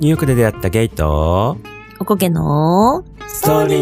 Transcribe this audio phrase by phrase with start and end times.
[0.00, 1.58] ニューヨークで出会ったゲイと、
[1.98, 3.76] おこげのストーリ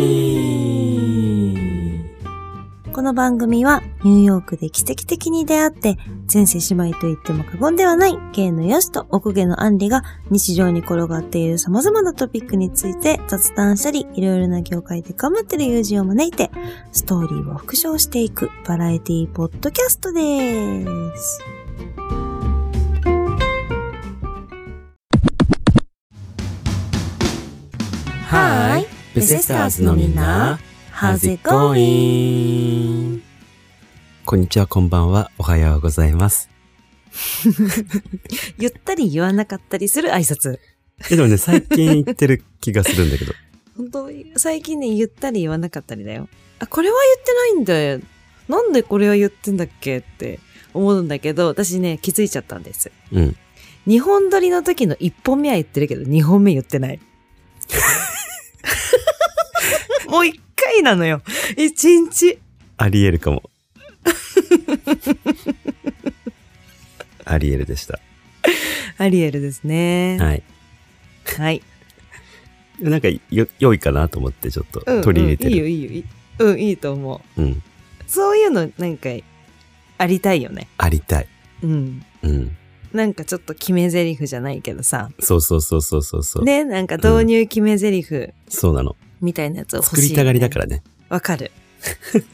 [1.54, 5.96] ーこの番組はニューヨークで奇跡的に出会って
[6.32, 16.50] 前世姉妹と言っても過言ではないゲイのヨシとおこげのアンリが日常に転がっている様々なトピックについて雑談したりいろいろな業界で頑張ってる友人を招いて
[16.90, 20.84] ストーリーを復唱していくバラエティポッドキャストで
[21.16, 21.57] す。
[28.28, 30.58] はーい、ベセスターズのみんな、
[30.92, 33.22] How's it going?
[34.26, 36.50] こんにちは、こんばんは、おはようございます。
[38.58, 40.58] 言ったり言わなかったりする挨拶。
[41.10, 43.32] えでもね、最近言ってる気がするんだけど。
[43.78, 44.10] 本当？
[44.36, 46.28] 最近ね、言ったり言わなかったりだよ。
[46.58, 48.00] あ、これは言ってないんだよ。
[48.46, 50.38] なんでこれは言ってんだっけって
[50.74, 52.92] 思うんだけど、私ね、気づいちゃったんです。
[53.10, 53.36] うん。
[53.86, 57.00] 2本撮りの時の1本目は言ってるけど、2本目言ってない。
[60.08, 61.22] もう1回なのよ。
[61.56, 62.38] 1日。
[62.76, 63.42] ありえるかも。
[67.24, 68.00] ありえるでした。
[68.98, 70.16] アリエルですね。
[70.18, 70.42] はい。
[71.36, 71.62] はい。
[72.80, 75.50] なんか、よ、良いかなと思って、ちょっとうん取り入れてる。
[75.50, 75.90] うんいいよ、いいよ。
[75.90, 76.04] いい
[76.38, 77.42] うん、いいと思う。
[77.42, 77.62] うん。
[78.06, 79.10] そういうの、なんか、
[79.98, 80.68] ありたいよね。
[80.78, 81.26] ありたい。
[81.62, 82.04] うん。
[82.22, 82.56] うん。
[82.92, 85.10] なんかちょっと決め台詞じゃないけどさ。
[85.20, 86.44] そうそうそうそうそうそう。
[86.44, 88.96] ね、なんか導入決め台詞そうなの。
[89.20, 90.82] みたいなやつを欲しい、作りたがりだからね。
[91.08, 91.50] わかる。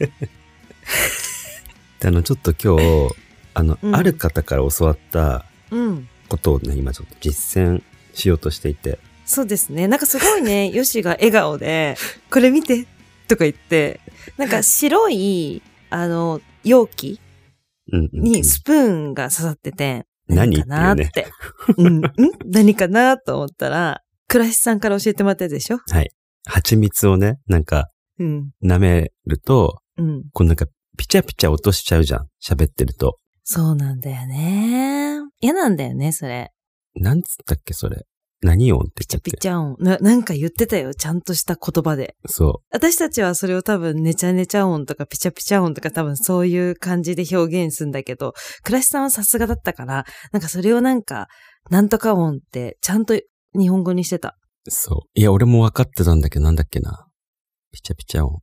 [1.99, 2.77] であの、ちょっと今
[3.09, 3.15] 日、
[3.53, 6.07] あの、うんある方から教わったうん。
[6.27, 7.83] ことをね、今ちょっと実践
[8.13, 8.99] しようとしていて。
[9.25, 9.87] そうですね。
[9.87, 11.95] なんかすごいね、 ヨシが笑顔で、
[12.29, 12.85] これ見て
[13.27, 13.99] とか言って、
[14.37, 17.19] なんか白い、あの、容器
[17.91, 20.59] うんうんうん、にスプーンが刺さってて、何？
[20.63, 21.27] かなって。
[21.77, 22.01] うん、ん？
[22.45, 25.79] 何かなと思ったら、倉石さんから教えてもらったでしょ？
[25.89, 26.09] はい。
[26.47, 28.51] 蜂蜜をね、なんか、うん。
[28.63, 30.23] 舐めると、うん。
[30.31, 30.65] こうなんか、
[30.97, 32.27] ピチャピチャ落としちゃうじゃん。
[32.43, 33.17] 喋ってると。
[33.43, 35.19] そうなんだよね。
[35.41, 36.51] 嫌なんだよね、それ。
[36.95, 38.05] なんつったっけ、それ。
[38.41, 39.31] 何音ってピチャ言っちゃって？
[39.31, 39.75] ピチャ音。
[39.79, 40.93] な、なんか言ってたよ。
[40.93, 42.15] ちゃんとした言葉で。
[42.27, 51.27] そ私たちはそれを多分、ネチャネチャ音とかピチャピチャ音とか多分そういう感じで表現するんだけど、倉石さんはさすがだったから、なんかそれをなんか、
[51.69, 53.19] なんとか音ってちゃんと
[53.57, 54.37] 日本語にしてた。
[54.67, 54.71] う。
[54.71, 55.19] そう。
[55.19, 57.07] いや、俺も分かってたんだけど、なんだっけな。
[57.71, 58.39] ピチャピチャ音。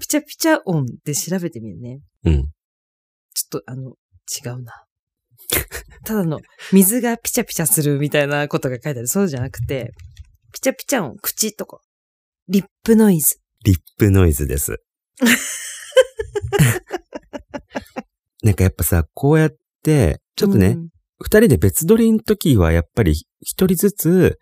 [0.00, 2.00] ピチャピチャ音って調べてみるね。
[2.24, 2.42] うん。
[3.34, 3.92] ちょっとあの、
[4.44, 4.72] 違うな。
[6.04, 6.40] ただの、
[6.72, 9.06] 水がピチャピチャするみたいなことが書いてある。
[9.08, 9.92] そうじゃなくて、
[10.52, 11.80] ピチャピチャ音、口とか、
[12.48, 13.36] リップノイズ。
[13.64, 14.78] リップノイズです。
[18.42, 19.52] なんかやっぱさ、こうやっ
[19.82, 20.88] て、ちょっとね、うん
[21.20, 24.38] 二、人で別撮りの時はやっぱり一人ずつ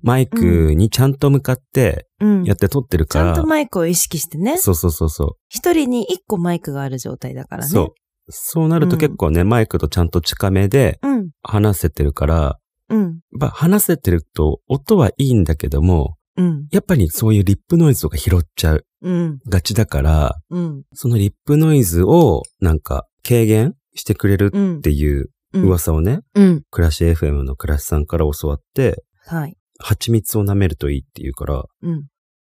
[0.00, 2.44] マイクにちゃんと向かってうん。
[2.44, 3.28] やって撮ってるちから。
[3.30, 4.56] ゃんとマイクを意識してね。
[4.56, 7.58] そうそうそうそ一人に一個マイクがある状態だかう。
[7.58, 7.70] らね。
[7.70, 7.94] そう。
[8.30, 11.30] そうなると結構ね、マイクとちゃんと近めでうん。
[11.42, 12.58] 話せてるから、
[12.88, 13.20] うん。
[13.30, 16.66] まあ話せてると音はいいんだけども、うん。
[16.70, 19.38] やっぱりそういうリップノイズとか拾っちゃううん。
[19.48, 20.82] がちだから、うん。
[20.94, 24.80] そのリップノイズをなんか軽減してくれるうんっ。
[24.80, 25.62] ていううん。
[25.64, 26.62] 噂をね、うん。
[26.70, 29.56] クラシ FM のクラシさんから教わって、はい。
[29.78, 32.06] 蜂蜜を舐めるといいって言うから、うん。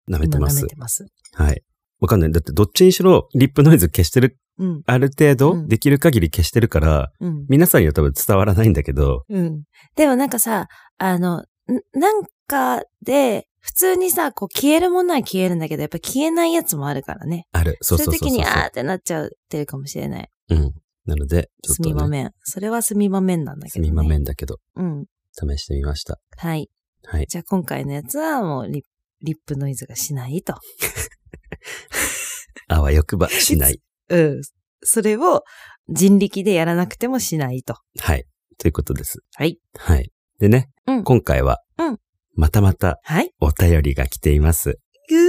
[0.09, 0.69] 舐めてます今舐め。
[0.69, 1.05] てます。
[1.33, 1.61] はい。
[2.01, 2.31] わかんない。
[2.31, 4.81] だってどっちにしろリップノイズ消してる、うん。
[4.87, 7.45] ある程度、うんできる限り消してるから、うん。
[7.47, 9.63] 皆さんには多分伝わらないんだけど、うん。
[9.95, 10.67] でもなんかさ、
[10.97, 11.45] あの、ん
[11.93, 17.45] なんかで、普通にさ、こう消えるものは消えるんだけど、やっぱ消えないやつもあるからね。
[17.51, 17.77] ある。
[17.81, 20.29] そうそうそうそういう時に、あーってなっちゃってるかもしれない。
[20.49, 20.73] うん。
[21.05, 22.31] なので、ちょっすと、ね、みまめん。
[22.43, 23.87] それはすみまめんなんだけど、ね。
[23.87, 25.05] すみまめんだけど、うん。
[25.33, 26.19] 試してみました。
[26.37, 26.69] はい。
[27.05, 27.27] はい。
[27.27, 28.83] じゃあ今回のやつはもうリッ
[29.23, 30.55] リップノイズがしないと。
[32.67, 33.81] あわよくばしない。
[34.09, 34.41] うん。
[34.83, 35.43] それを
[35.89, 37.75] 人力でやらなくてもしないと。
[37.99, 38.25] はい。
[38.57, 39.19] ということです。
[39.35, 39.59] はい。
[39.75, 40.11] はい。
[40.39, 41.97] でね、うん今回は、うん
[42.35, 43.31] またまたはい。
[43.39, 44.79] お便りが来ています。
[45.09, 45.19] ぐー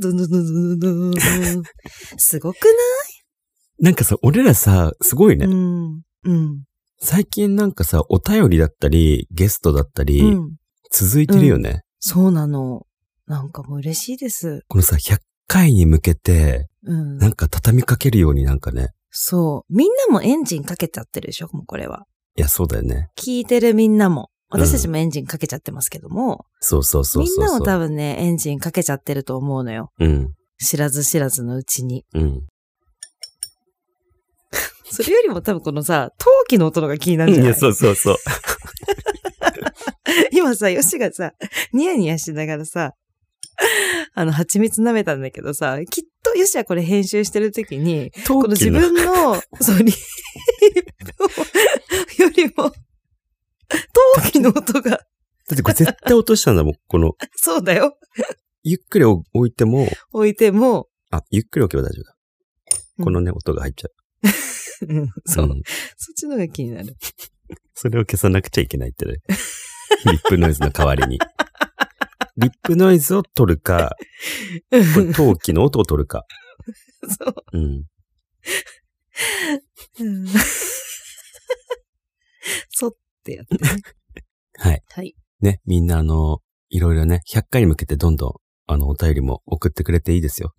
[0.00, 1.62] どんどんどんどんどんどん
[2.18, 2.58] すごく
[3.80, 5.46] なんかさ、俺らさ、すごいね。
[5.46, 6.02] ないうん。
[6.24, 6.64] うん。
[7.00, 10.56] 最近なんかさ、お便りだったり、ゲストだったり、うん。
[10.92, 11.82] 続いてるよね。
[11.98, 12.86] そうなの。
[13.26, 14.62] なんかもう嬉しいです。
[14.68, 17.28] このさ、100回に向けて、うんな。
[17.28, 18.90] んか畳みかけるようになんかね。
[19.10, 19.74] そう。
[19.74, 21.48] みんなもエンジンかけちゃってるでしょ？
[21.52, 22.04] もうこれは。
[22.36, 23.08] いや、そうだよね。
[23.16, 24.22] 聞いてるみんなも。
[24.22, 27.44] うん私たちもエンジンかけちゃってますけども、そうそうそうそうそう。
[27.44, 29.90] みんなも多分ね、エンジンかけちゃってると思うのよ。
[29.98, 30.32] うん。
[30.62, 32.04] 知らず知らずのうちに。
[32.14, 32.46] うん。
[34.92, 37.52] それよりも多分このさ、陶器の音のが気になるんじゃない？
[37.52, 38.16] いや、そうそうそう。
[40.30, 41.32] 今 今さ、ヨシがさ、
[41.72, 42.92] ニヤニヤしながらさ、
[44.14, 49.96] あの、蜂蜜舐めたんだけどさ、きっとヨシはこれ編集してるときに、この自分の、そう、リッ
[52.16, 52.72] プよりも、
[54.14, 54.98] 陶器の音が、だ
[55.52, 56.74] ってこれ絶対落としたんだもん。
[56.86, 57.98] この、 そうだよ。
[58.62, 62.10] ゆっくり置いても、置いても、あ、ゆっくり置けば大丈夫だ。
[62.98, 63.88] うんこのね、音が入っちゃ
[64.82, 65.08] う ん、う。
[65.26, 65.48] そう、ん
[65.96, 66.96] そっちの方が気になる。
[67.74, 69.16] それを消さなくちゃいけないってね。
[70.06, 71.18] リップノイズの代わりに。
[72.36, 73.96] リップノイズを取るか、
[74.70, 76.24] これ陶器の音を取るか。
[77.08, 77.34] そう。
[77.52, 77.84] うん。
[80.00, 80.26] うん
[82.70, 82.92] そっ
[83.22, 83.70] てやってね。
[84.58, 84.82] はい。
[84.90, 85.14] はい。
[85.40, 86.40] ね、みんなあの、
[86.70, 88.32] いろいろね、100回に向けてどんどん、
[88.66, 90.52] あの、お便りも送ってくれていいですよ。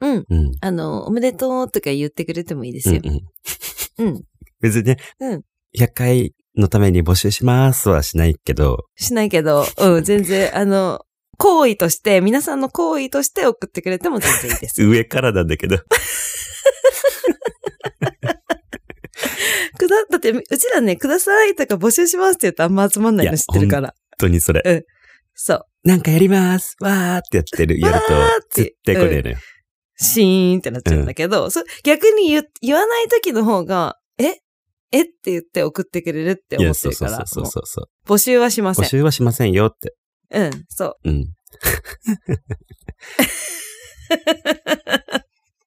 [0.00, 0.24] うん。
[0.28, 0.52] うん。
[0.60, 3.00] あの、おめでとうとか言ってくれてもいいですよ。
[3.04, 3.22] うん
[3.98, 4.06] うん。
[4.06, 4.22] うん。
[4.60, 5.42] 別にね、うん
[5.78, 11.00] 100回のために募集しますはしないけど、しないけど、うん、全然、あの、
[11.38, 14.82] 行為として、皆さんの行為として送ってくれても全然いいです。
[14.84, 15.78] 上からなんだけど、
[19.78, 23.88] くだ、だって、うちらね、くださいとか募集しますって言うとあんま集まんないの知ってるから。
[23.88, 24.84] 本当にそれ。
[25.34, 25.64] そう。
[25.84, 28.06] なんかやりますわーってやってる、やると、
[28.54, 29.38] て絶対これのよ。
[29.96, 33.98] シーンってなっちゃうんだけど、そ逆に言言わない時の方が、
[34.92, 37.84] ええって言って送ってくれるって思ってそうそうるから、そうそうそう。
[38.08, 38.88] もう募集はしませ募ん。
[38.88, 39.94] 集はしませんよって。
[40.30, 41.10] うん、そう。
[41.10, 41.28] うん。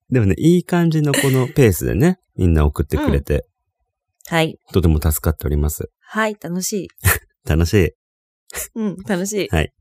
[0.09, 3.47] でもね、いい感じのこのペースでね、みんな送ってくれて、
[4.27, 4.57] はい。
[4.71, 5.89] とても助かっております。
[5.99, 6.87] はい、楽しい。
[7.47, 7.91] 楽しい。
[8.75, 9.49] うん、楽しい。
[9.49, 9.73] はい。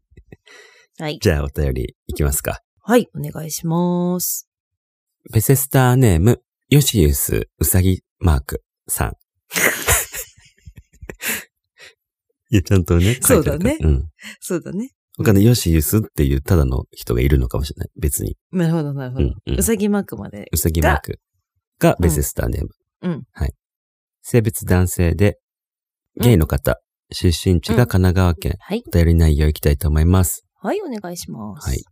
[0.99, 1.19] はい。
[1.21, 2.61] じゃあお便りいきますか。
[2.81, 4.49] はい、お願いします。
[5.33, 9.13] ベセスターネーム、ヨシユスうさぎマークさん。
[12.51, 14.09] いや、ちゃんとね、書いてあるからそうだねうん。
[14.41, 14.91] そうだね。
[15.17, 17.91] 他のヨシユスっていうただの人がいるのかもしれない。
[18.01, 18.37] 別に。
[18.53, 19.35] なるほど、なるほど。
[19.57, 20.49] うさぎマークまで。
[20.53, 21.21] うさぎマーク
[21.79, 22.69] がベセスターネーム。
[23.03, 23.23] うん。
[23.33, 23.53] はい。
[24.23, 25.39] 性別男性で、
[26.21, 26.81] ゲイの方、
[27.13, 28.55] 出身地が神奈川県。
[28.59, 28.83] はい。
[28.87, 30.45] お便り内容いきたいと思います。
[30.61, 31.69] はい、お願いします。
[31.69, 31.83] はい。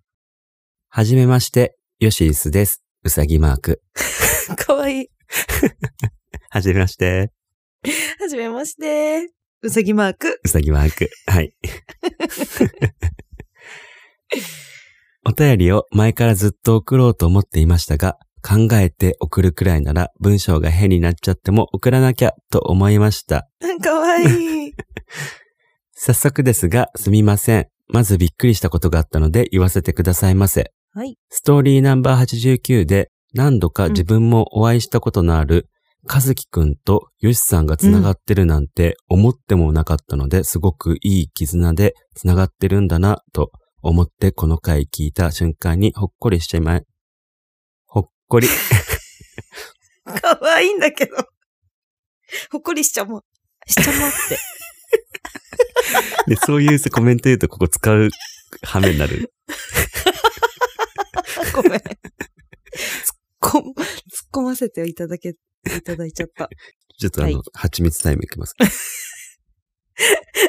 [0.89, 2.83] はじめまして、ヨシユスです。
[3.05, 3.83] うさぎマーク。
[4.57, 5.09] かわいい。
[6.51, 7.33] はじめまして、
[8.21, 9.31] はじめまして。
[9.63, 10.41] うさぎマーク。
[10.45, 11.11] うさぎマーク。
[11.27, 11.53] はい。
[15.25, 23.49] お便りを前からずっと送ろうと思っていましたが、考えて送るくらいなら文章が変になっちゃっても送らなきゃと思いました。
[23.83, 24.75] かわいい。
[25.95, 27.67] 早速ですが、すみません。
[27.89, 30.73] まずびっくりしたことがあったので言わせてくださいませ。
[30.93, 31.17] はい。
[31.31, 35.69] ストーリーナンバー89で何度か自分もお会いしたことのある、
[36.07, 43.51] かずきくんとよしさんが繋がってるなんて思ってもなかったので、すごくいい絆で繋がってるんだなと
[43.83, 46.85] 思ってこの回聞いた瞬間にほっこりしちゃいまい。
[47.87, 48.49] ほっこり。
[50.21, 51.17] かわいいんだけど。
[52.51, 53.25] ほっこりしちゃもう。
[53.67, 54.39] しちゃもうって。
[56.27, 58.09] でそういうコメント言うとここ使う
[58.63, 59.33] 羽目になる。
[61.55, 61.73] ごめん。
[61.73, 61.83] 突っ
[63.41, 63.77] 込む、突っ
[64.33, 65.35] 込ませていただけ、
[65.67, 66.49] いただいちゃった。
[66.99, 68.55] ちょっとあの、はい蜂蜜タイムいきます。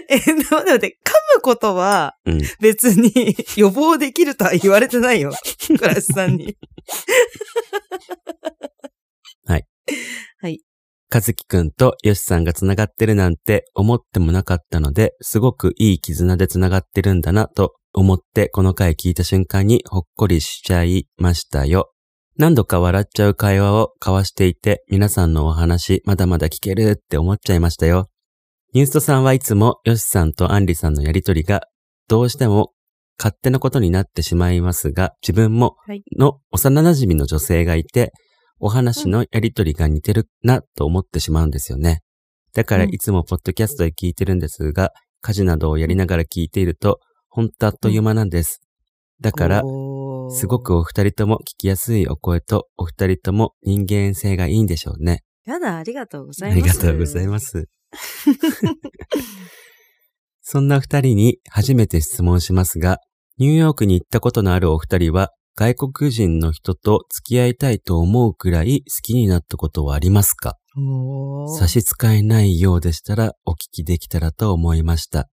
[0.10, 2.42] え、でもでもね、噛むことはうん。
[2.60, 5.34] 別に 予防できるとは言われてないよ。
[5.78, 6.58] クラスさんに。
[11.14, 21.93] かずきくんとよしさんが繋がってるなんて思ってもなかったので、すごくいい絆で繋がってるんだなと思ってこの回聞いた瞬間にほっこりしちゃいましたよ。
[22.36, 28.10] 何度か笑っちゃう会話を交わしていて、皆さんのお話まだまだ聞けるって思っちゃいましたよ。
[28.74, 31.62] ニューストさんはいつもよしさんとアンリさんのやりとりが
[32.08, 32.72] どうしても
[33.20, 38.12] 勝手なことになってしまいますが、自分もはいの幼馴染の女性がいて、
[38.60, 42.02] お話のやりとりが似てるなと思ってしまうんですよね。
[42.56, 47.00] だからうんいつもポッドキャストで聞いてるんですが、家事などをやりながら聞いていると、
[47.30, 48.63] ほんとあっという間なんです。
[49.24, 49.62] だから、
[50.32, 55.24] すごくお二人とも聞きやすいお声と、お二人とも人間性がいいんでしょうね。
[55.46, 56.62] やだ、ありがとうござあいます。
[56.62, 57.66] りがとうございます。
[60.42, 62.98] そんな二人に初めて質問しますが、
[63.38, 70.58] ニューヨークに行ったことのあるお二人は、外国人の人と付き合いたいと思うくらい好きになったことはありますか？
[71.58, 75.30] 差し支えないようでしたらお聞きできたらと思いました。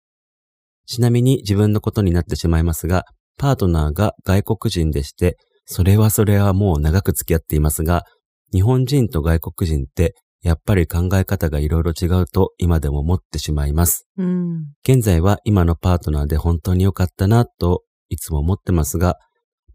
[0.86, 3.06] ちなみに自分のことになってしまいますが、
[3.40, 8.04] パートナーが外国人でして、それはそれはもう長く付き合っていますが、
[8.52, 14.08] 日本人と外国人ってやっぱり考え方がいろいろ違うと今でも思ってしまいます。
[14.18, 14.66] うん。
[14.84, 19.18] 現在は今のパートナーで本当に良かったなといつも思ってますが、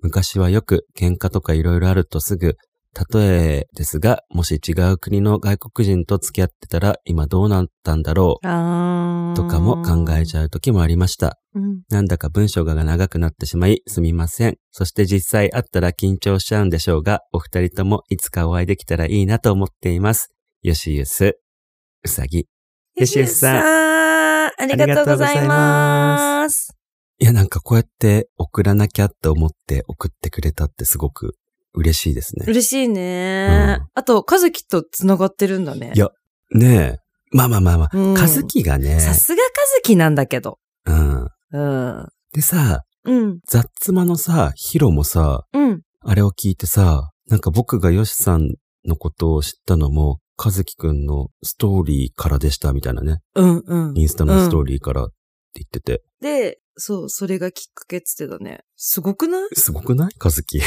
[0.02, 2.56] 昔はよく喧嘩とかいろいろあるとすぐ、
[3.12, 8.38] 例えですが、もし違う国の外国人と付き合ってたら今どうなったんだろ。
[8.40, 8.44] う？
[9.36, 11.38] とかも考えちゃう時もありました。
[11.54, 11.82] うん。
[11.88, 14.56] なんだか文章が長くなってしまいすみません。
[14.70, 20.30] そして実際会ったら緊張しちゃうんでしょうが、お二人ともいつかお会いできたらいいなと思っています。
[20.62, 21.36] よしゆす、
[22.04, 22.46] うさぎ。
[22.96, 23.56] よしゆすさん。
[23.58, 23.60] ん。
[24.56, 26.74] ありがとうございます。
[27.18, 31.34] いや、なんかこうやって送らなきゃって思って送ってくれたってすごく
[31.74, 32.44] 嬉しいですね。
[32.48, 33.78] 嬉しいね。
[33.80, 35.92] うんあと、かずきと繋がってるんだね。
[35.94, 36.08] いや
[36.52, 36.98] ねえ。
[37.30, 39.42] まあまあまあまあ、うんかずきがね、さすがか
[39.76, 40.58] ずきなんだけど。
[40.86, 41.28] うん。
[41.52, 42.08] うん。
[42.32, 43.40] でさ、うん。
[43.46, 45.82] 雑妻のさ、ヒロもさ、うん。
[46.00, 48.54] あれを聞いてさ、なんか僕がヨシさん
[48.84, 53.18] のことを知ったのも、かずきくんのストーリーからでしたみたいなね。
[53.34, 53.62] うん。
[53.64, 53.98] うん。
[53.98, 55.14] インスタのストーリーからって
[55.54, 56.02] 言ってて。
[56.20, 58.60] で、そう、それがきっかけっつってたね。
[58.76, 59.48] すごくない？
[59.54, 60.14] すごくない？
[60.18, 60.60] かずき。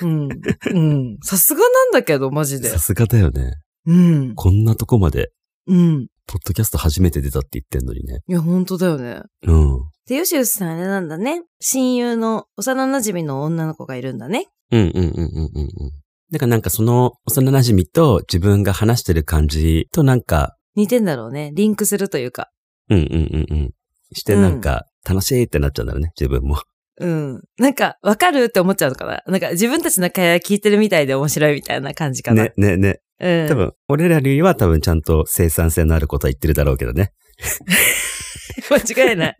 [0.00, 0.28] うん。
[0.72, 1.18] うん。
[1.22, 2.78] さすがなんだけど、マジでさ。
[2.78, 3.54] すがだよね。
[3.86, 4.34] うん。
[4.34, 5.30] こんなとこまで、
[5.66, 6.08] うん。
[6.26, 8.20] ポッドキャスト初めて出たって言ってんのにね。
[8.26, 9.22] いや、本当だよね。
[9.46, 9.90] うん。
[10.06, 11.42] で、ヨシウスさんあれなんだね。
[11.60, 14.46] 親友の幼馴染の女の子がいるんだね。
[14.70, 15.90] うんうんうんうんうんうん。
[16.30, 21.52] だからなんかその幼馴染と自分が話してる感じとなんか、似てんだろうね。
[21.54, 22.50] リンクするというか。
[22.90, 23.70] うんうんうんうん。
[24.12, 26.56] してなんか楽しいってなっちゃうんだろうね、自分も。
[27.00, 27.42] うん。
[27.58, 29.22] なんか、わかるって思っちゃうのかな？
[29.26, 32.44] なんか、自分たちの会話聞いてるみたいで面白いみたいな感じかな。
[32.44, 33.00] ね、ね、ね。
[33.20, 33.48] うん。
[33.48, 37.12] 多分、俺らよりは多分ちゃんと生産性のあることは言ってるだろうけどね。
[38.70, 39.36] 間違いない。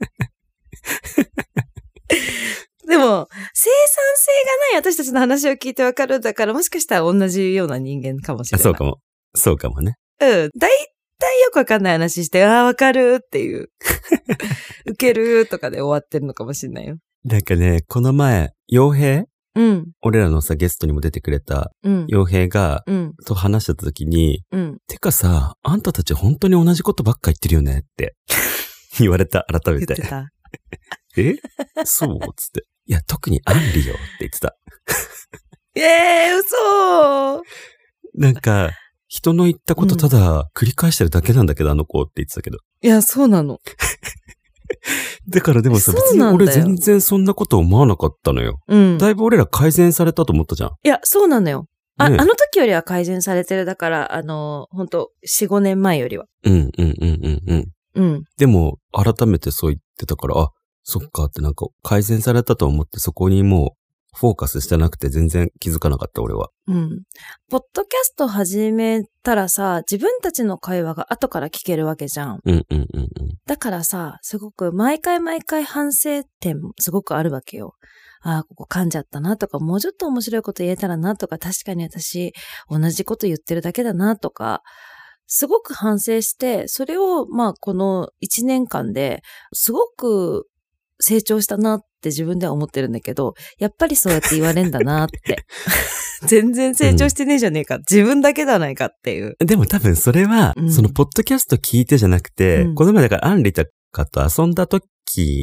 [2.86, 8.62] でも、生産性がない私たちの話を聞いてわかるんだから、もしかしたら同じような人間かもしれない。
[8.62, 8.98] あそうかも。
[9.34, 9.96] そうかもね。
[10.20, 10.50] うん。
[10.56, 10.70] 大
[11.18, 13.70] 体よくわかんない話して、ああ、わかるっていう。
[14.86, 16.98] ウケるとかで終わってるのかもしれないよ。
[17.24, 19.86] なんかね、この前、傭兵うん。
[20.02, 22.04] 俺らのさ、ゲストにも出てくれたうん。
[22.06, 23.14] 傭兵が、うん。
[23.24, 24.78] と話してた時に、うん。
[24.86, 28.14] てかさ、あんたたち本当に同じことばっか言ってるよねって
[29.00, 29.80] 言われた、改め。
[29.80, 30.28] 言っててた。
[31.16, 31.36] え？
[31.86, 32.18] そう？
[32.36, 32.64] つって。
[32.86, 34.54] いや、特にアンリよって言ってた。
[35.76, 35.80] え
[36.28, 37.42] えー、嘘
[38.14, 38.70] なんか、
[39.08, 42.58] 人の言ったことただ繰り返してるだけなんだけど、あの子って言ってたけど。
[42.82, 43.60] いや、そうなの。
[45.28, 48.60] だからでもさ、別に俺全然そんなこと思わなかったのよ。
[48.68, 48.98] うん。
[48.98, 50.70] だいぶ俺ら改善されたと思ったじゃん。
[50.82, 51.66] いや、そうなのよ。
[51.96, 53.64] あ、ねあの時よりは改善されてる。
[53.64, 56.26] だから、あの、本当4、5年前よりは。
[56.44, 57.68] うん、うん、うん、うん、うん。
[57.94, 58.24] うん。
[58.36, 60.48] でも、改めてそう言ってたから、あ、
[60.84, 63.70] そっかってなんか改善されたと思ってそこにもう
[64.14, 66.50] フォーカスしてなくて全然気づかなかった俺は。
[66.66, 67.02] うん。
[67.50, 72.40] ポッドキャスト始めたらさ、自分たちの会話が後から聞けるわけじゃん。
[72.44, 73.08] うん、うん、うん、うん。
[73.46, 77.74] だからさ、すごく毎回毎回反省点すごくあるわけよ。
[78.22, 82.32] ああ、ここ噛んじゃったなとか、もうちょっと面白いこと言えたらなとか、確かに私
[82.70, 84.62] 同じこと言ってるだけだなとか、
[85.26, 90.46] すごく反省して、それをまあこの1年間ですごく
[91.00, 95.44] 成長したなって自分では思ってるんだけど、やっぱりそうやって言われんだなって。
[96.26, 97.78] 全然成長してねえじゃねえか。
[97.78, 99.36] 自分だけじゃないかっていう。
[99.40, 104.82] でも多分それは、うんそのポッドキャスト聞いてじゃなくて、うんこの前だからアンリタカと遊んだ時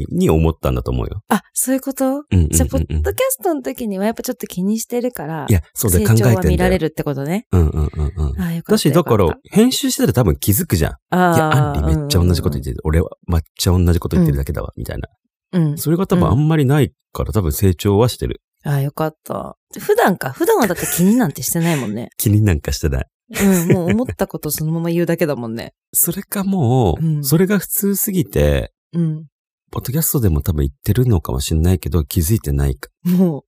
[0.10, 1.22] に思ったんだと思うよ。
[1.30, 2.06] あ、そういうこと？
[2.06, 6.38] うんうんうんうんじゃあ、ポッドキャストの時にはやっぱちょっと気にしてるから、いや、そうだよ、考成長えてんだよ。
[6.38, 7.46] は見られるってことね。
[7.52, 8.42] うんうんうんうん。
[8.42, 8.72] ああ、よかった。
[8.74, 10.92] だし、だから編集してたら多分気づくじゃん。
[11.12, 12.82] た、あいや、アンリめっちゃ同じこと言てってる。
[12.86, 15.08] 俺はめっちゃ同じこと言ってるだけだわ、みたいな。
[15.54, 15.78] うん。
[15.78, 18.42] それが多分あんまりないから多分成長はしてる。
[18.64, 19.58] ああ、よかった。
[19.80, 20.32] 普段か。
[20.32, 22.10] 普段はだって気になんてしてないもんね。
[22.18, 23.06] 気になんかしてない。
[23.42, 25.74] うん、もう思ったことそのまま言うだけだもんね。
[25.94, 29.26] それかもう、うんそれが普通すぎて、うん。
[29.72, 32.90] ポッドキャストでも多分言ってるのかもしれないけど、気づいてないか。
[33.06, 33.44] もう、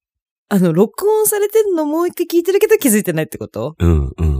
[0.47, 3.75] あの、録音されてるのもう一回聞いてるけど気づいてないってこと？
[3.77, 4.33] うんうん。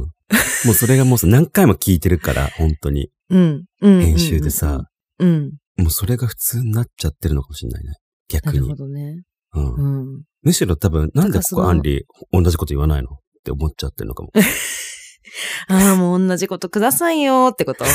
[0.65, 3.09] もうそれがもうさ何回も聞いてるから、本当に。
[3.29, 3.65] うん。
[3.81, 4.01] うん。
[4.01, 4.89] 編集でさ、
[5.19, 5.57] うん。
[5.77, 7.89] もうそれが普通になっちゃってるのかもしれないね。
[7.89, 7.95] な
[8.27, 8.75] 逆にるほ。
[8.75, 9.23] どね。
[9.53, 10.23] うんうん。
[10.41, 14.31] むしろ多分、なんでここアンリ同じこと言わないのって思っちゃってるのかも。
[15.67, 17.85] ああ、もう同じことくださいよってこと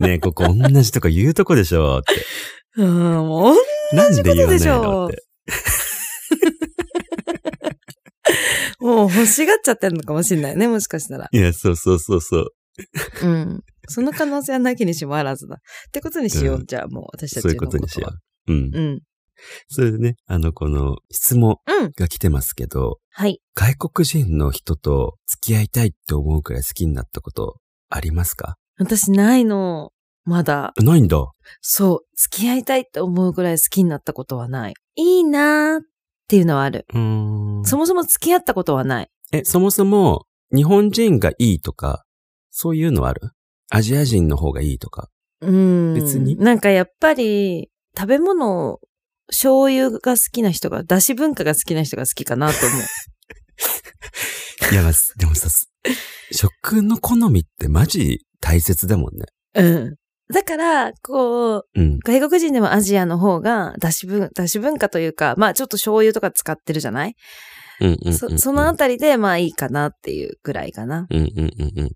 [0.00, 2.26] ねえ、ここ同じとか言うとこでしょって。
[2.82, 3.56] うん、もう
[3.94, 5.22] なんで言わない同じことのって。
[8.80, 11.28] もう欲しがっちゃってるのかもしれないね、もしかしたら。
[11.30, 12.52] いや、そうそうそうそう。
[13.22, 13.62] うん。
[13.88, 15.56] その可能性はなきにしもあらずだ。
[15.56, 15.58] っ
[15.92, 18.10] てことにしよう、うんじゃあもう私たちのそういうことにしよ
[18.46, 18.52] う。
[18.52, 18.58] うん。
[18.58, 18.70] う。
[18.72, 19.00] うん。
[19.68, 21.92] それでね、あの、この質問うん。
[21.96, 23.40] が来てますけど、はい。
[23.54, 27.56] 外国人の人と付き合いたいって思うくらい好きになったこと
[27.90, 28.56] ありますか？
[28.78, 29.90] 私ないの。
[30.24, 30.72] まだ。
[30.78, 31.18] ないんだ。
[31.60, 32.00] そう。
[32.16, 34.74] 付き合いたいって思うぐらい好きになったことはない。
[34.96, 35.82] いいなーっ
[36.28, 36.86] ていうのはある。
[36.94, 37.64] うーん。
[37.64, 39.08] そもそも付き合ったことはない。
[39.32, 40.24] え、そもそも、
[40.54, 42.04] 日本人がいいとか、
[42.50, 43.32] そういうのある？
[43.74, 45.08] アジア人の方がいいとか。
[45.40, 45.94] うん。
[45.94, 46.36] 別に？
[46.36, 48.78] なんかやっぱり、食べ物、
[49.28, 52.80] 醤油が好きな人が、だし文化が好きな人が好きかなと思う。
[54.72, 55.48] いや、まあでもさ、
[56.30, 59.26] 食の好みってマジ大切だもんね。
[59.54, 59.96] うん。
[60.32, 61.98] だから、こう、うん。
[61.98, 67.14] 外国人でもアジアの方が、だし文、だし文化というか、まあちょっと醤油とか使ってるじゃない、
[67.80, 71.06] うんうんうんうんそそのあたりで、まあいいかなっていうぐらいかな。
[71.10, 71.90] うんうんうんうん。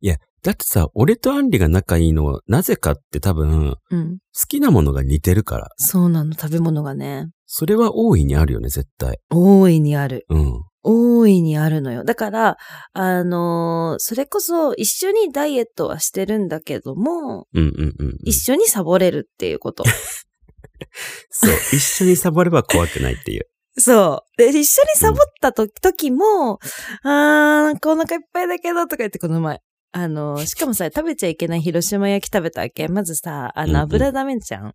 [0.00, 4.18] いや、だってさ、俺とアンリが仲いいのは、なぜかって多分、好うん。
[4.48, 5.68] きなものが似てるから。
[5.76, 7.30] そうなの、食べ物がね。
[7.46, 9.18] それは大いにあるよね、絶対。
[9.30, 10.24] 大いにある。
[10.28, 10.62] うん。
[10.82, 12.04] 大いにあるのよ。
[12.04, 12.56] だから、
[12.92, 18.16] あのーそれこそ一緒にダイエットはしてるんだけども、うんうんうんうん。
[18.24, 19.82] 一緒にサボれるっていうこと。
[21.30, 21.54] そう。
[21.72, 23.48] 一緒にサボれば怖くないっていう。
[23.78, 24.38] そう。
[24.38, 26.58] で、一緒にサボったと時も、
[27.02, 29.60] あー、なんかお腹いっぱいだけど、とか言ってこの前。
[29.92, 32.88] あの、 しかもさ、食べちゃいけない広島焼き食べたわけ。
[32.88, 34.74] まずさ、あの、うんうん油ダメじゃん。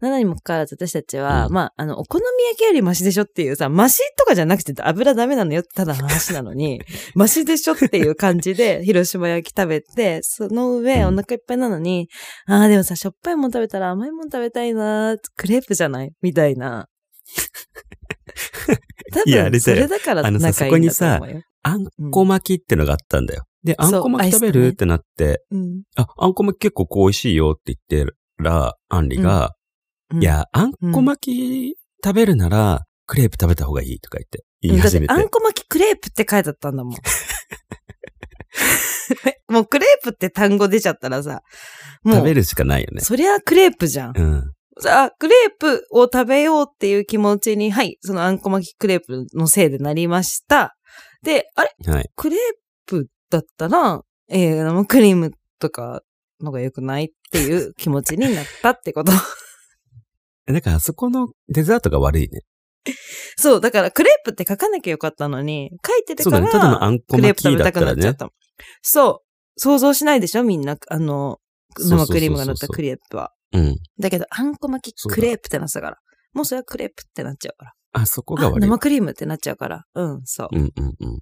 [0.00, 6.82] なのにもかかわらず私たちは、うんまあ、あの、お好み焼きよりマシでしょっていうさ、マシとかじゃなくて油ダメなのよってただの話なのに、
[7.16, 12.08] マシでしょっていう感じで広島焼き食べて、その上うんお腹いっぱいなのに、
[12.46, 16.12] ああ、でもさ、しょっぱいもん食べたら甘いもん食べたいなクレープじゃない？
[16.20, 16.88] みたいな。
[19.12, 21.42] 多分、そいやあれだからあのさ仲いいんだと思うよ。
[21.62, 23.44] あんこ巻きってのがあったんだよ。
[23.64, 25.82] で、あんこ巻き食べそうアイスだねるってなって、うん。
[25.96, 29.54] あ、あんこ巻き結構こう美味しいよって言ってら、アンリが、
[30.12, 35.14] うんい、や、あんこ巻き食べるなら、クレープ食べた方がいいとか言って、言い始めて。
[35.14, 36.94] てあんこ巻きクレープって書いてあったんだもん。
[39.48, 41.42] もうクレープって単語出ちゃったらさ、
[42.02, 43.00] もう、食べるしかないよね。
[43.00, 44.12] そりゃクレープじゃん。
[44.16, 44.52] うん。
[44.78, 50.74] さあ、クレープを食べようっていう気持ちに、はい、そのあんこ巻きクレープのせいでなりました。
[51.22, 51.70] で、あれ？
[51.92, 52.10] はい。
[52.16, 52.61] クレープ
[53.32, 56.02] だったら、えー、生クリームとか
[56.40, 59.12] のが良くないっていう 気持ちになったってこと。
[60.46, 62.42] だから、あそこのデザートが悪いね。
[63.36, 66.52] そう、だからクレープって書かなきゃよかったのに、書いてるから、そうだね。
[66.52, 67.94] ただのあんこクレープ巻きだ食べたったらね。
[67.94, 68.34] くなっちゃった。
[68.82, 69.60] そう。
[69.60, 70.44] 想像しないでしょ？
[70.44, 71.38] みんな、あの、
[71.78, 73.32] 生クリームが乗ったクレープは。
[73.52, 73.76] うん。
[73.98, 75.96] だけど、あんこ巻きクレープってなってたから。
[76.32, 77.72] もうそれはクレープってなっちゃうから。
[77.92, 78.60] あそこがあ悪い。
[78.60, 79.84] 生クリームってなっちゃうから。
[79.94, 80.48] うん、そう。
[80.50, 81.18] うんうんうん。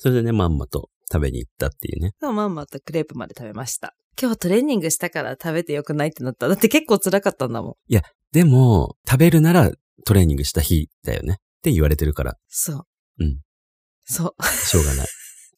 [0.00, 2.12] それでね、まんまと食べに行ったっていうね。
[2.20, 3.94] でもまんまとクレープまで食べました。
[4.20, 6.48] 今日トレーニングしたから食べてよくないってなった。
[6.48, 7.74] だって結構辛かったんだもん。
[8.32, 9.70] でも、食べるなら
[10.04, 11.34] トレーニングした日だよね。
[11.34, 12.84] って言われてるから、そう。
[13.20, 13.38] うん。
[14.04, 14.44] そう。
[14.44, 15.06] しょうがない。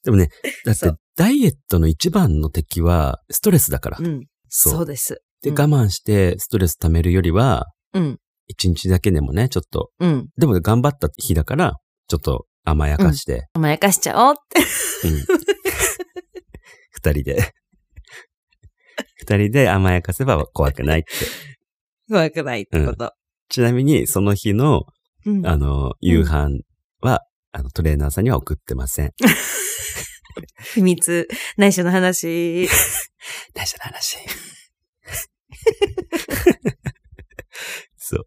[0.04, 0.30] でもね、
[0.64, 3.98] だってそうダイエットの一番の敵はストレスだから。
[4.00, 4.26] うん。
[4.48, 5.20] そうそうです。
[5.42, 8.18] で、うん我慢してストレス溜めるよりは、うん。
[8.46, 10.28] 一日だけでもね、ちょっと、うん。
[10.36, 11.76] でも頑張った日だから、
[12.08, 14.60] ちょっと甘やかして、甘やかしちゃおうって。
[15.08, 15.24] うん。
[16.90, 17.52] 二人で。
[19.16, 21.08] 二人で甘やかせば怖くないって。
[22.08, 23.12] 怖くないってこと。
[23.48, 24.84] ちなみに、その日の、
[25.26, 25.46] うん。
[25.46, 26.60] あの、夕飯
[27.00, 29.12] は、あの、トレーナーさんには送ってません。
[30.74, 32.68] 秘密、内緒の話。
[33.54, 34.18] 大事な話。
[37.96, 38.26] そう。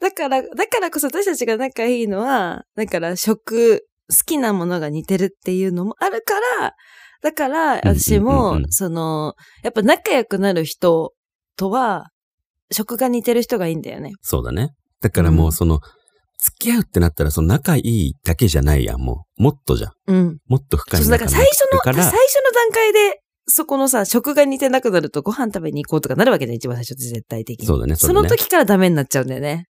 [0.00, 0.10] そう。
[0.10, 6.72] だから、だからこそ私たちが仲いいのは、だから食、好きなものが似てるっていうのもあるから、
[7.22, 11.12] だから私もう、んその、やっぱ仲良くなる人
[11.56, 12.08] とは、
[12.72, 14.12] 食が似てる人がいいんだよね。
[14.22, 14.70] そうだね。
[15.00, 15.80] だからもううんその、
[16.38, 19.42] 付き合うってなったら、その仲いいだけじゃないやん、もう。
[19.42, 19.92] もっとじゃん。
[20.06, 20.38] うん。
[20.46, 22.12] もっと深そう、い仲になだから最初の、最初の
[22.52, 27.66] 段階で、そこのさ、食が似てなくなるとご飯食べに行こうとかなるわけじゃん、一番最初って絶対的に。
[27.66, 28.14] そうだね、そね。
[28.14, 29.66] の時からダメになっちゃうんだよね。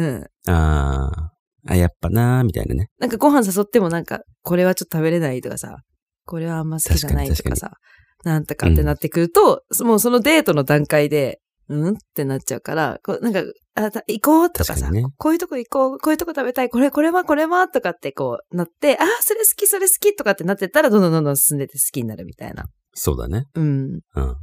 [0.00, 0.26] うん。
[0.46, 2.88] あーあ、やっぱなー、みたいなね。
[2.98, 5.76] なんかご飯誘ってもなんか、これはちょっと食べれないとかさ、
[6.24, 7.72] これはあんま好きじゃないとかさ、
[8.24, 22.64] なんとかってなってくると、もうそのデートの段階で、うんってなっちゃうから、こうなんか、あた行こうとかさ確かにねこういうとこ行こう、こういうとこ食べたい、これ、これは、これは、とかってこうなって、ああ、それ好き、それ好きとかってなってったら、どんどんどんどん進んでて好きになるみたいな。
[22.94, 23.44] そうだね。
[23.54, 23.64] うん。
[23.64, 24.34] うんうん。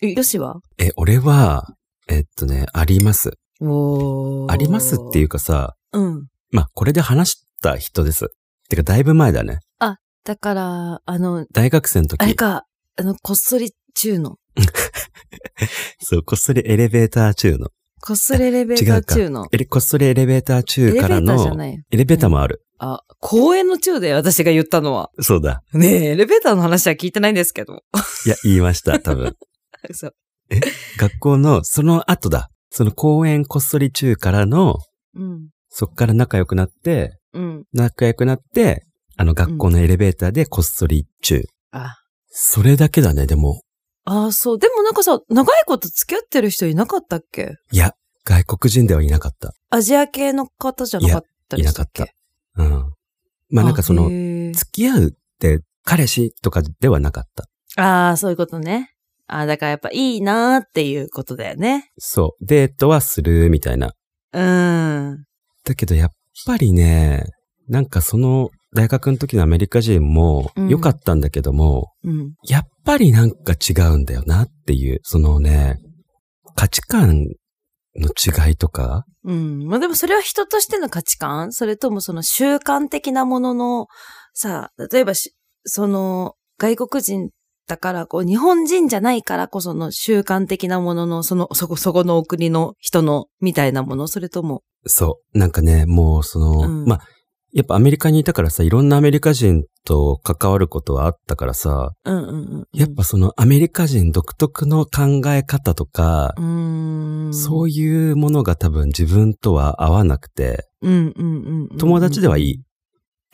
[0.00, 0.60] えよしは？
[0.78, 1.74] え、俺は、
[2.08, 3.32] えっとね、あります。
[3.60, 6.26] ありますっていうかさ、うん。
[6.50, 8.28] まあ、これで話した人です。
[8.68, 9.60] てか、だいぶ前だね。
[10.26, 12.20] だから、あの、大学生の時。
[12.20, 12.64] あれか、
[12.96, 14.38] あの、こっそり中の。
[16.02, 17.68] そう、こっそりエレベーター中の。
[18.02, 19.46] こっそりエレベーター中の。
[19.70, 21.80] こっそりエレベーターエ中からレベーターじゃの、ないよ。
[21.92, 22.66] エレベーターもある。
[22.78, 25.10] あ、公園の中で私が言ったのは。
[25.20, 25.62] そうだ。
[25.72, 27.84] ねえ、エレベーターの話は聞いてないんですけど。
[28.26, 29.36] いや、言いました、多分。
[29.94, 30.14] そう。
[30.98, 32.50] 学校の、その後だ。
[32.70, 34.76] その公園こっそり中からの、
[35.14, 35.48] うん。
[35.68, 37.64] そっから仲良くなって、うん。
[37.72, 38.84] 仲良くなって、
[39.16, 41.42] あの学校のエレベーターでこっそり中。
[41.70, 41.96] あ、
[42.28, 43.62] それだけだね、でも。
[44.04, 44.58] あそう。
[44.58, 47.54] でもなんかさ、長いこと付き合ってる人いなかったっけ？
[47.72, 49.52] いや、外国人ではいなかった。
[49.70, 51.86] アジア系の方じゃなかったいなか
[52.56, 52.92] うん。
[53.50, 54.04] まあなんかその、
[54.52, 57.82] 付き合うって彼氏とかではなかった。
[57.82, 58.90] ああ、そういうことね。
[59.28, 61.90] ああ、だからやっぱいいなーっていうことだよね。
[61.98, 62.44] そう。
[62.44, 63.92] デートはするみたいな。
[64.32, 65.24] うん。
[65.64, 66.10] だけどやっ
[66.46, 67.24] ぱりね、
[67.68, 72.34] なんかその大学の時のアメリカ人もうん良かったんだけども、うん。
[72.46, 75.78] やっぱりなんか違うんだよなっていう、そのね、
[76.54, 77.26] 価値観
[77.96, 79.66] の違いとか、うん。
[79.66, 81.52] まあでもそれは人としての価値観？
[81.52, 83.86] それともその習慣的なものの、
[84.34, 85.34] さ、例えばし、
[85.64, 87.30] その、外国人
[87.66, 95.38] だから、こう、日本人じゃないからこその習慣的なものの、その、そこ、そこのお国の人の、みたいなものそれとも、そう。
[95.38, 97.00] なんかね、もうその、うんまあ、
[97.52, 102.68] やっぱアメリカにいたからさ、いろんなアメリカ人と関わることはあったからさ、うんうんうん。
[102.72, 107.34] やっぱそのアメリカ人独特の考え方とか、う。
[107.34, 111.78] そういうものが多分自分とは合わなくて、うんうんうんうん。
[111.78, 112.62] 友達ではいい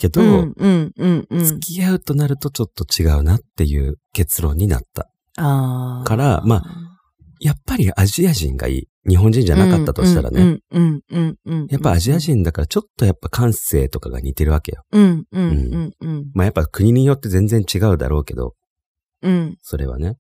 [0.03, 0.23] けど。
[1.31, 5.09] 付き合うとなるとちょっと違うなっていう結論になった。
[5.37, 6.05] ああ。
[6.05, 6.63] からま
[7.41, 8.89] やっぱりアジア人がいい。
[9.09, 10.61] 日本人じゃなかったとしたらね。
[11.69, 14.85] やっぱアジア人だからちょっとやっぱ感性とかが似てるわけよ。
[14.93, 16.31] うんうんうんうん。
[16.35, 18.55] まあやっぱ国によって全然違うだろうけど、
[19.23, 19.57] うん。
[19.61, 20.19] それはね、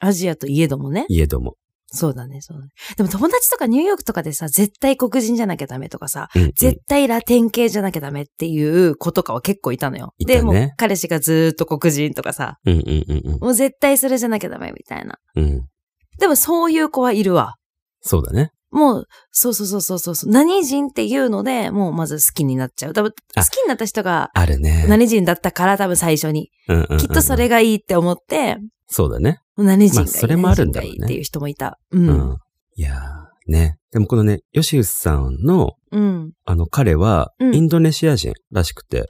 [0.00, 1.06] アジアといえどもね。
[1.08, 1.56] いえども。
[1.90, 2.70] そうだね、そうだね。
[2.96, 10.14] でも友達とかニューヨークとかでさ、絶対黒人じゃなきゃダメとかさ、うんうん絶対ラテン系じゃなきゃダメっていう子とかは結構いたのよ。
[10.18, 15.18] ねで、もう彼氏がずーっと黒人とかさ、うんうんうんもう絶対それじゃなきゃダメみたいな。
[15.36, 15.44] うん。
[15.44, 15.68] うん。
[16.18, 17.56] でもそういう子はいるわ。
[18.00, 18.52] そうだね。
[18.70, 20.30] もう、そうそうそうそうそうそう。
[20.30, 22.92] 何人っていうので、もうまず好きになっちゃう。
[22.92, 24.84] 多分、好あきになった人があるね。
[24.88, 26.50] 何人だったから多分最初に。
[26.68, 29.40] うんうんうんうんきっとそれがいいって思って、そうだね。
[29.64, 31.78] 何人がいい、まあそれもあるんだろうねっていう人もいた。
[31.90, 31.98] う。
[31.98, 32.36] うんん。
[32.76, 33.78] いやー、ね。
[33.92, 36.32] でもこのね、ヨシウスさんの、うん。
[36.44, 39.06] あの彼は、うんインドネシア人らしくて。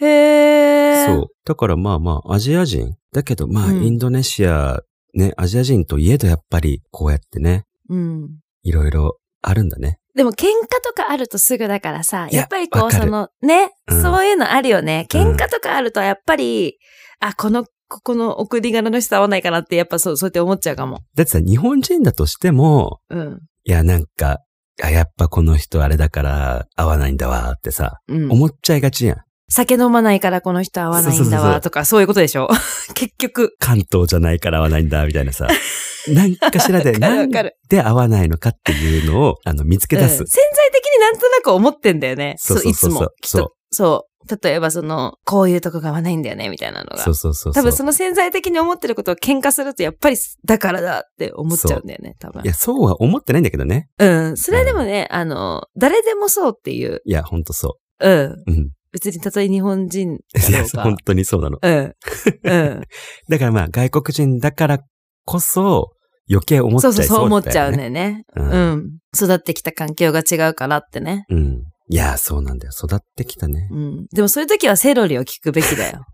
[0.00, 1.06] へー。
[1.06, 1.26] そう。
[1.44, 2.94] だからまあまあ、アジア人。
[3.12, 4.80] だけどまあ、うんインドネシア、
[5.14, 8.28] ね、アジア人といえどやっぱり、こうやってね、うん。
[8.62, 9.98] いろいろあるんだね。
[10.14, 10.48] でも喧嘩
[10.82, 15.06] とかあるとすぐだからさ、いややっぱりこう、その、ね、うんそういうのあるよね。
[15.10, 16.78] 喧嘩とかあるとやっぱり、
[17.20, 21.00] あ、この、ここの送り柄の人合わないかなって、やっぱそう、そうやって思っちゃうかも。
[21.14, 23.38] だってさ、日本人だとしても、うん。
[23.64, 24.38] いや、なんか、
[24.82, 28.30] あ、やっぱこの人あれだから合わないんだわってさ、うん。
[28.30, 29.16] 思っちゃいがちやん。
[29.48, 32.48] 酒飲まないからこの人合わないんだそうそうそうそうわ、とか、そういうことでしょ？
[32.94, 33.54] 結局。
[33.60, 35.46] 関東じゃないから合わないんだ、みたいなさ。
[36.08, 40.20] なんかしらで、わかるなんわかるで合わないのかっていうのを、あの、見つけ出す。
[40.20, 42.34] うん潜在的になんとなく思ってんだよね。
[42.38, 43.08] そうそうそうそういつも。
[43.22, 44.15] きっとそう。
[44.42, 46.98] 例えばその、こういうとこが合わないんだよね、みたいなのが。
[46.98, 47.52] そうそうそう。
[47.52, 52.46] 多分その潜在的に思ってることを喧嘩すると、やっぱり、だからだって思っちゃうんだよね、多分い。
[52.46, 53.88] や、そうは思ってないんだけどね。
[53.98, 54.36] うん。
[54.36, 57.00] それはでもね、あの、誰でもそうっていう。
[57.04, 58.12] いや、ほんとそうん。
[58.12, 58.42] う。
[58.46, 58.70] うん。
[58.92, 60.96] 別にたとえ日本人いや本。
[61.04, 61.58] 当にそうなの。
[61.60, 61.94] うん。
[62.44, 62.82] うん。
[63.28, 64.78] だからまあ、外国人だから
[65.24, 65.90] こそ、
[66.30, 68.24] 余計思っちゃそそう、そうそう思っちゃうだよねね。
[68.36, 68.98] ううんん。
[69.14, 71.24] 育ってきた環境が違うからってね。
[71.28, 71.62] うん。
[71.88, 72.72] いや、そうなんだよ。
[72.76, 73.68] 育ってきたね。
[73.70, 74.06] うん。
[74.12, 76.04] でもそういう時はセロリを聞くべきだよ。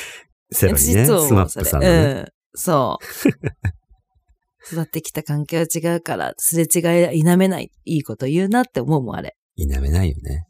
[0.52, 1.04] セロリね。
[1.04, 1.94] 実は SMAPさんのね。
[1.94, 2.26] うん。
[2.54, 3.04] そう。
[4.72, 7.72] 育ってきた環境が違うから、すれ違いは否めない。
[7.84, 9.34] いいこと言うなって思うもん、あれ。
[9.56, 10.46] 否めないよね。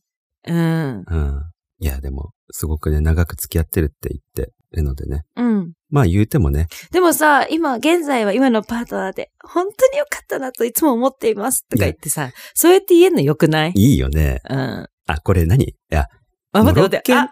[0.47, 1.05] うん。
[1.07, 1.43] うん。
[1.79, 5.25] いや、でも、すごくね、長く付き合ってるって言ってるのでね。
[5.37, 5.73] うん。
[5.91, 13.73] まあ言うてもね、でもさ、今、現在は今のパートナーで、本当に良かったなといつも思っていますとか言ってさ、そうやって言えるの良くない？
[13.77, 14.41] いいよね。
[14.49, 14.89] うん。
[15.07, 15.65] あ、これ何？
[15.65, 16.07] いや、
[16.53, 17.15] あ、待って待って。
[17.15, 17.29] あ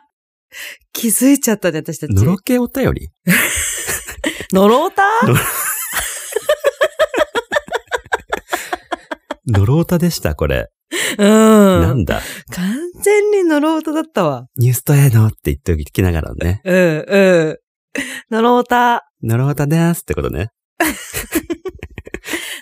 [0.92, 2.12] 気づいちゃったね、私たち。
[2.12, 3.08] のろけお便り？
[4.52, 5.02] のろうた？
[5.26, 5.34] の
[9.60, 10.68] のろうたでした、これ。
[11.18, 11.26] うん。
[11.26, 12.20] なんだ？
[12.52, 14.46] 完全にのろうただったわ。
[14.56, 16.60] ニュースとえのって言っておきながらね。
[16.64, 17.58] うん、うん。
[18.30, 19.10] のろうた。
[19.22, 20.48] のろうたですってことね。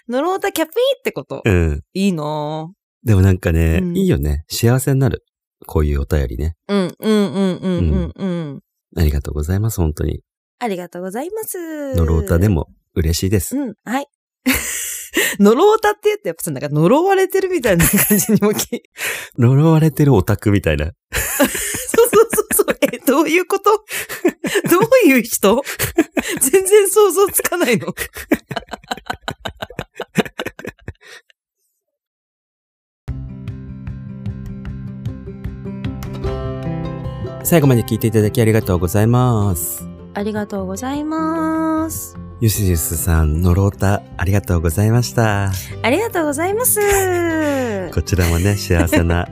[0.09, 1.43] のろうたキャピーってこと？
[1.45, 1.83] うん。
[1.93, 2.71] いいな
[3.05, 4.45] でもなんかね、うんいいよね。
[4.49, 5.25] 幸せになる。
[5.67, 6.57] こういうお便りね。
[6.69, 8.61] ぁうん、うん、うん、うん、うん、うん。
[8.97, 10.23] ありがとうございます、本当に。
[10.61, 11.95] ありがとうございます。
[11.95, 12.49] のろうたで。
[12.49, 13.57] も嬉しいです。
[13.57, 14.07] うん、はい。
[15.38, 18.83] 呪おたって言ってやっぱさ、なんか呪われてるみたいな感じにもき、
[19.38, 20.87] 呪われてるオタクみたいな。
[20.87, 20.90] そ
[21.44, 23.70] うそうそうそう、え、どういうこと？
[24.70, 25.62] どういう人？
[26.40, 27.94] 全然想像つかないの。
[37.44, 39.87] 最後まで聞いていただきありがとうございます。
[40.14, 42.16] ありがとうございます。
[42.40, 45.51] ゆすゆすさん、のろうた、ありがとうございました。
[45.83, 46.79] ありがとうございます。
[47.92, 49.29] こちらもね、幸せな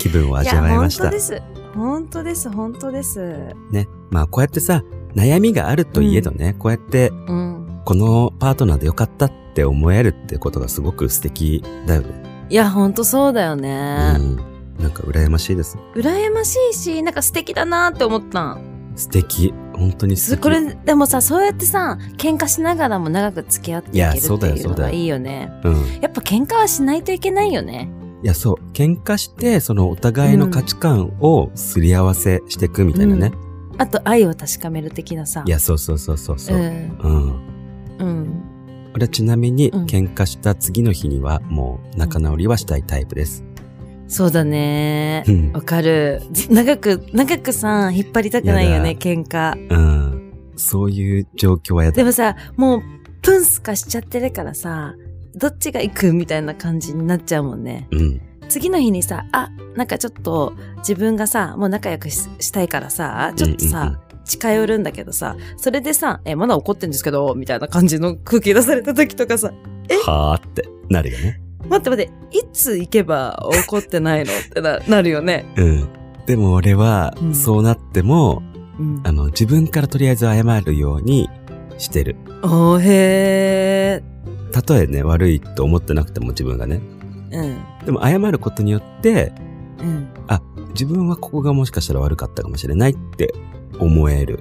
[0.00, 1.20] 気分を味わいましたや、本当で。
[1.20, 1.42] す。
[1.76, 3.54] 本当です、本当です。
[3.70, 3.86] ね。
[4.10, 4.82] まあ、こうやってさ、
[5.14, 7.80] 悩みがあるといえどね、こうやって、うん。
[7.84, 12.08] このパートナーでよかったって思えるってことがすごく素敵だよね。
[12.48, 14.14] いや、本当そうだようね。
[14.14, 14.36] ん。
[14.80, 15.78] なんか羨ましいです。
[15.94, 18.92] 羨ましいし、なんか素敵だなって思ったん。
[18.96, 19.54] 素敵。
[19.80, 20.36] 本当に素敵。
[20.36, 25.50] すこれ、でもさ、そうやってさ、喧嘩しながらも長く付き合っていけるっていうのがいいよね。
[25.64, 26.00] うん。
[26.00, 27.90] やっぱ喧嘩はしないといけないよね。
[28.22, 28.72] いや、そう。
[28.72, 33.32] 喧嘩して、そのお互いの価値観をすり合わせしていくみたいなね。
[33.78, 35.42] あと愛を確かめる的なさ。
[35.46, 36.60] いや、そうそうそうそうそうう。
[36.60, 36.98] ん。
[36.98, 37.50] うん。
[37.98, 39.08] うん。
[39.10, 43.44] ちなみにうん喧嘩した次の日にはもう仲直りはしたいタイプです。
[44.10, 45.30] そうだねう。
[45.32, 46.20] んわかる。
[46.50, 49.54] 長く、長くさ、引っ張りたくないよね、や喧嘩。
[49.70, 50.32] うん。
[50.56, 51.96] そういう状況はやだ。
[51.96, 52.82] でもさ、もう、
[53.22, 54.94] プンス化しちゃってるからさ、
[55.36, 57.86] どっちが行くみたいな感じになっちゃうもんね。
[57.92, 58.20] うん。
[58.48, 69.52] 次の日にさ、あ、なんかちょっと自分がさ、もう仲良くししたいからさ、ちょっとさ、うんうん近寄るんだけどさ、それでさ、え、まだ怒ってんですけど、みたいな感じの空気出された時とかさ、
[70.06, 71.40] はーってなるよね。
[71.68, 75.46] 待って待って、いつ行けば怒ってないのってな なるよね。
[75.56, 75.88] うん。
[76.26, 78.42] でも俺はう、んそうなっても、
[78.78, 79.00] うん。
[79.04, 81.28] あの、自分からとりあえず謝るように
[81.78, 82.16] してる。
[82.42, 84.02] おーへ
[84.52, 86.80] たとえね、悪いと思ってなくても自分がね。
[87.30, 87.38] ー。
[87.38, 87.58] うん。
[87.86, 89.32] でも謝ることによって、
[89.80, 90.08] うん。
[90.70, 93.32] 自分はここがもしかしたら悪かったかもしれないって
[93.78, 94.40] 思える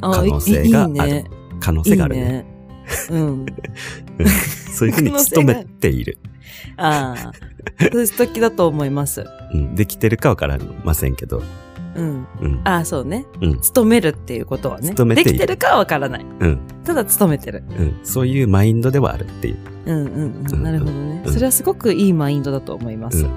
[0.00, 1.24] あ可能性があるいいいね。
[1.60, 2.20] 可能いい性があるね。
[2.24, 2.46] ね。
[2.46, 2.51] うん。
[3.10, 3.46] うん
[4.72, 6.18] そういうふうに努めている。
[6.76, 7.32] ああ。
[7.90, 9.24] そういう時だと思います。
[9.52, 11.42] うん、できてるかわからませんけど。
[11.94, 12.26] うん。
[12.40, 12.60] うん。
[12.64, 13.26] ああ、そうね。
[13.40, 14.88] うん勤めるっていうことはね。
[14.90, 16.24] 勤めてできてるかはわからない。
[16.40, 16.60] うん。
[16.84, 17.62] ただ勤めてる。
[17.78, 18.00] うん。
[18.02, 19.56] そういうマインドではあるっていう。
[19.86, 20.62] うんうんううんん。
[20.62, 21.22] なるほどね。
[21.24, 23.24] うんそれはすごくいいマインドだと思います。
[23.24, 23.32] うん。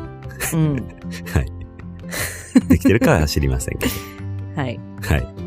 [0.54, 0.76] うん。
[1.34, 1.52] はい。
[2.70, 3.94] できてるかは知りませんけど。
[4.56, 4.80] はい。
[5.02, 5.45] はい。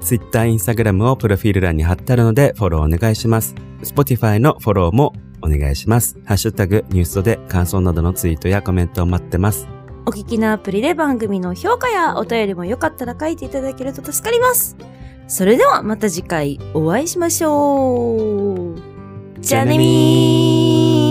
[0.00, 3.54] Twitter、Instagram をプロフィール欄に貼ってあるのでフォローお願いします。
[3.82, 6.18] Spotify のフォローもお願いします。
[6.24, 9.68] ハッシュタグ、ニューストで感想などのツイートやコメントを待ってます。
[10.06, 14.76] お聞きのアプリで番組の評価やお便りもよかったら書いていただけると助かります。
[15.28, 18.80] それではまた次回お会いしましょう。
[19.40, 21.09] じゃあねみー